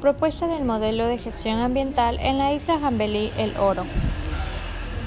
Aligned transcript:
Propuesta 0.00 0.46
del 0.46 0.64
modelo 0.64 1.06
de 1.06 1.18
gestión 1.18 1.58
ambiental 1.58 2.18
en 2.20 2.38
la 2.38 2.52
isla 2.52 2.78
Jambelí 2.78 3.32
El 3.36 3.56
Oro. 3.56 3.82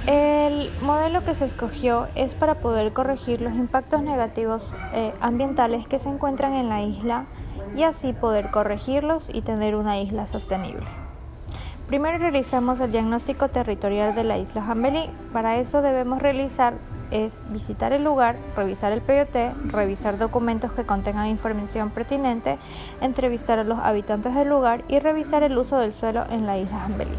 El 0.05 0.69
modelo 0.81 1.23
que 1.23 1.33
se 1.33 1.45
escogió 1.45 2.07
es 2.15 2.35
para 2.35 2.55
poder 2.55 2.91
corregir 2.91 3.39
los 3.39 3.53
impactos 3.53 4.03
negativos 4.03 4.75
eh, 4.93 5.13
ambientales 5.21 5.87
que 5.87 5.97
se 5.97 6.09
encuentran 6.09 6.55
en 6.55 6.67
la 6.67 6.81
isla 6.81 7.27
y 7.73 7.83
así 7.83 8.11
poder 8.11 8.51
corregirlos 8.51 9.29
y 9.33 9.43
tener 9.43 9.75
una 9.75 9.97
isla 9.97 10.27
sostenible. 10.27 10.87
Primero 11.87 12.17
realizamos 12.17 12.81
el 12.81 12.91
diagnóstico 12.91 13.47
territorial 13.47 14.13
de 14.13 14.25
la 14.25 14.39
isla 14.39 14.61
Jambelí. 14.61 15.09
Para 15.31 15.55
eso 15.55 15.81
debemos 15.81 16.21
realizar 16.21 16.73
es 17.11 17.41
visitar 17.49 17.93
el 17.93 18.03
lugar, 18.03 18.35
revisar 18.55 18.91
el 18.91 19.01
POT, 19.01 19.71
revisar 19.71 20.17
documentos 20.17 20.71
que 20.71 20.85
contengan 20.85 21.27
información 21.27 21.89
pertinente, 21.91 22.57
entrevistar 23.01 23.59
a 23.59 23.63
los 23.63 23.79
habitantes 23.79 24.33
del 24.33 24.49
lugar 24.49 24.83
y 24.87 24.99
revisar 24.99 25.43
el 25.43 25.57
uso 25.57 25.77
del 25.77 25.91
suelo 25.91 26.25
en 26.29 26.45
la 26.47 26.57
isla 26.57 26.79
Jambelí. 26.79 27.17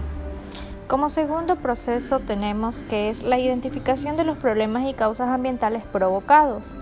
Como 0.88 1.08
segundo 1.08 1.56
proceso 1.56 2.18
tenemos 2.18 2.76
que 2.90 3.08
es 3.08 3.22
la 3.22 3.38
identificación 3.38 4.16
de 4.16 4.24
los 4.24 4.36
problemas 4.36 4.86
y 4.88 4.94
causas 4.94 5.28
ambientales 5.28 5.84
provocados. 5.84 6.74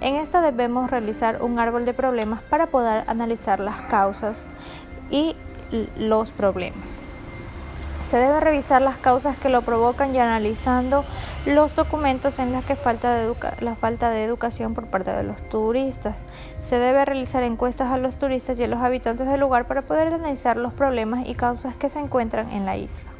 En 0.00 0.14
esta 0.14 0.40
debemos 0.40 0.90
realizar 0.90 1.42
un 1.42 1.58
árbol 1.58 1.84
de 1.84 1.92
problemas 1.92 2.40
para 2.42 2.66
poder 2.66 3.04
analizar 3.08 3.60
las 3.60 3.82
causas 3.82 4.50
y 5.10 5.34
los 5.98 6.30
problemas. 6.30 7.00
Se 8.08 8.16
debe 8.16 8.40
revisar 8.40 8.80
las 8.80 8.96
causas 8.96 9.36
que 9.36 9.50
lo 9.50 9.60
provocan 9.60 10.14
y 10.14 10.18
analizando 10.18 11.04
los 11.44 11.76
documentos 11.76 12.38
en 12.38 12.54
los 12.54 12.64
que 12.64 12.74
falta 12.74 13.22
la 13.60 13.74
falta 13.74 14.08
de 14.08 14.24
educación 14.24 14.72
por 14.72 14.86
parte 14.86 15.10
de 15.10 15.24
los 15.24 15.36
turistas. 15.50 16.24
Se 16.62 16.78
debe 16.78 17.04
realizar 17.04 17.42
encuestas 17.42 17.92
a 17.92 17.98
los 17.98 18.16
turistas 18.16 18.58
y 18.58 18.64
a 18.64 18.66
los 18.66 18.80
habitantes 18.80 19.26
del 19.26 19.40
lugar 19.40 19.66
para 19.66 19.82
poder 19.82 20.08
analizar 20.08 20.56
los 20.56 20.72
problemas 20.72 21.28
y 21.28 21.34
causas 21.34 21.76
que 21.76 21.90
se 21.90 21.98
encuentran 21.98 22.48
en 22.48 22.64
la 22.64 22.78
isla. 22.78 23.10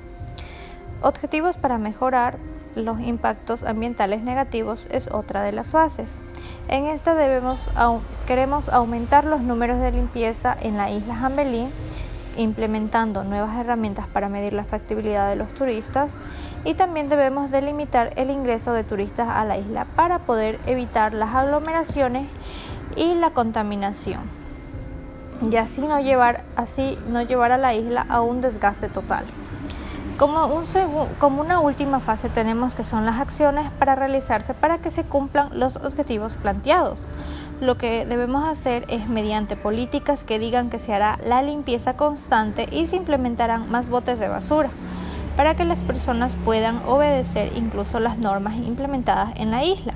Objetivos 1.03 1.59
para 1.59 1.77
mejorar 1.77 2.39
los 2.75 2.99
impactos 3.01 3.65
ambientales 3.65 4.23
negativos 4.23 4.89
es 4.91 5.09
otra 5.09 5.43
de 5.43 5.53
las 5.53 5.67
fases. 5.67 6.23
En 6.69 6.87
esta 6.87 7.15
debemos, 7.15 7.69
queremos 8.27 8.71
aumentar 8.71 9.27
los 9.27 9.43
números 9.43 9.81
de 9.81 9.93
limpieza 9.93 10.57
en 10.59 10.79
la 10.79 10.91
isla 10.91 11.15
Jambelí 11.15 11.69
implementando 12.39 13.25
nuevas 13.25 13.57
herramientas 13.59 14.07
para 14.07 14.29
medir 14.29 14.55
la 14.55 14.65
factibilidad 14.65 15.29
de 15.29 15.37
los 15.37 15.49
turistas 15.51 16.15
y 16.65 16.75
también 16.75 17.09
debemos 17.09 17.51
delimitar 17.51 18.13
el 18.17 18.31
ingreso 18.31 18.73
de 18.73 18.85
turistas 18.85 19.29
a 19.29 19.45
la 19.45 19.59
isla 19.59 19.87
para 19.97 20.21
poder 20.21 20.59
evitar 20.67 21.13
las 21.13 21.35
aglomeraciones 21.35 22.27
y 22.97 23.15
la 23.15 23.31
contaminación 23.31 24.39
y 25.43 25.57
así 25.57 25.83
no 25.83 26.01
llevar, 26.01 26.43
así 26.57 26.99
no 27.09 27.23
llevar 27.23 27.53
a 27.53 27.59
la 27.59 27.75
isla 27.75 28.07
a 28.09 28.21
un 28.21 28.41
desgaste 28.41 28.89
total. 28.89 29.25
Como, 30.19 30.47
un 30.47 30.65
como 31.21 31.41
una 31.41 31.61
última 31.61 32.01
fase 32.01 32.29
tenemos 32.29 32.75
que 32.75 32.83
son 32.83 33.07
las 33.07 33.21
acciones 33.21 33.71
para 33.79 33.95
realizarse 33.95 34.53
para 34.53 34.79
que 34.79 34.91
se 34.91 35.05
cumplan 35.05 35.57
los 35.57 35.77
objetivos 35.77 36.37
planteados 36.37 37.03
lo 37.61 37.77
que 37.77 38.07
debemos 38.07 38.49
hacer 38.49 38.85
es 38.89 39.09
mediante 39.09 39.57
políticas 39.57 40.25
que 40.25 40.39
digan 40.39 40.71
que 40.71 40.79
se 40.79 40.95
hará 40.95 41.19
la 41.25 41.43
limpieza 41.43 41.97
constante 41.97 42.69
y 42.71 42.87
se 42.87 42.97
implementarán 42.97 43.71
más 43.71 43.89
botes 43.89 44.19
de 44.19 44.29
basura 44.29 44.71
para 45.37 45.55
que 45.55 45.65
las 45.65 45.81
personas 45.83 46.37
puedan 46.45 46.83
obedecer 46.87 47.53
incluso 47.57 48.01
las 48.01 48.19
normas 48.19 48.57
implementadas 48.57 49.33
en 49.37 49.51
la 49.51 49.65
isla. 49.65 49.95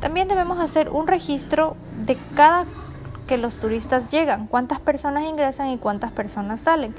También 0.00 0.28
debemos 0.28 0.58
hacer 0.60 0.88
un 0.88 1.06
registro 1.06 1.76
de 2.04 2.16
cada 2.36 2.64
que 3.26 3.38
los 3.38 3.58
turistas 3.58 4.10
llegan, 4.10 4.46
cuántas 4.46 4.80
personas 4.80 5.24
ingresan 5.24 5.68
y 5.70 5.78
cuántas 5.78 6.12
personas 6.12 6.60
salen, 6.60 6.94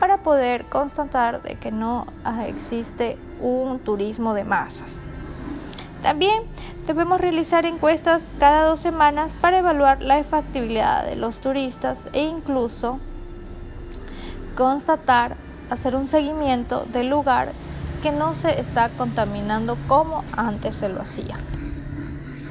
para 0.00 0.18
poder 0.18 0.64
constatar 0.64 1.42
de 1.42 1.56
que 1.56 1.70
no 1.70 2.06
existe 2.46 3.18
un 3.40 3.78
turismo 3.80 4.34
de 4.34 4.44
masas. 4.44 5.02
También 6.04 6.42
debemos 6.86 7.18
realizar 7.18 7.64
encuestas 7.64 8.34
cada 8.38 8.68
dos 8.68 8.78
semanas 8.78 9.32
para 9.40 9.60
evaluar 9.60 10.02
la 10.02 10.18
efectividad 10.18 11.06
de 11.06 11.16
los 11.16 11.40
turistas 11.40 12.08
e 12.12 12.20
incluso 12.20 12.98
constatar, 14.54 15.36
hacer 15.70 15.96
un 15.96 16.06
seguimiento 16.06 16.84
del 16.84 17.08
lugar 17.08 17.52
que 18.02 18.12
no 18.12 18.34
se 18.34 18.60
está 18.60 18.90
contaminando 18.90 19.78
como 19.88 20.24
antes 20.36 20.74
se 20.74 20.90
lo 20.90 21.00
hacía. 21.00 21.38